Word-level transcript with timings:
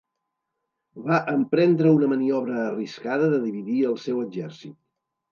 Va 1.09 1.17
emprendre 1.33 1.91
una 1.97 2.07
maniobra 2.13 2.55
arriscada 2.69 3.27
de 3.33 3.41
dividir 3.43 3.77
el 3.91 3.99
seu 4.07 4.23
exèrcit. 4.23 4.75